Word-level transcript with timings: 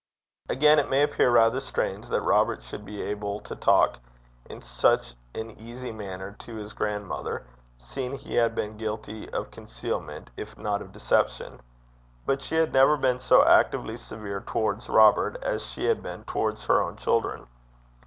Again, 0.49 0.79
it 0.79 0.89
may 0.89 1.03
appear 1.03 1.29
rather 1.29 1.59
strange 1.59 2.07
that 2.09 2.23
Robert 2.23 2.63
should 2.63 2.83
be 2.83 3.03
able 3.03 3.39
to 3.41 3.55
talk 3.55 3.99
in 4.49 4.59
such 4.63 5.13
an 5.35 5.51
easy 5.59 5.91
manner 5.91 6.35
to 6.39 6.55
his 6.55 6.73
grandmother, 6.73 7.45
seeing 7.77 8.15
he 8.17 8.33
had 8.33 8.55
been 8.55 8.77
guilty 8.77 9.29
of 9.29 9.51
concealment, 9.51 10.31
if 10.35 10.57
not 10.57 10.81
of 10.81 10.91
deception. 10.91 11.61
But 12.25 12.41
she 12.41 12.55
had 12.55 12.73
never 12.73 12.97
been 12.97 13.19
so 13.19 13.45
actively 13.45 13.95
severe 13.95 14.39
towards 14.41 14.89
Robert 14.89 15.37
as 15.43 15.63
she 15.67 15.85
had 15.85 16.01
been 16.01 16.23
towards 16.23 16.65
her 16.65 16.81
own 16.81 16.95
children. 16.95 17.45